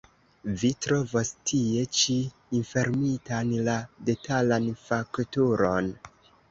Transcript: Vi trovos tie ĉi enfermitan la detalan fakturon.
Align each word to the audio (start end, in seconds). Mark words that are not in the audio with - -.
Vi 0.61 0.69
trovos 0.85 1.31
tie 1.51 1.83
ĉi 1.99 2.17
enfermitan 2.61 3.55
la 3.69 3.79
detalan 4.11 4.71
fakturon. 4.89 5.97